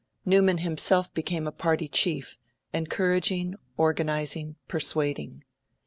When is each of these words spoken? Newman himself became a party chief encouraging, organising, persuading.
Newman 0.25 0.57
himself 0.57 1.13
became 1.13 1.45
a 1.45 1.51
party 1.51 1.87
chief 1.87 2.35
encouraging, 2.73 3.53
organising, 3.77 4.55
persuading. 4.67 5.43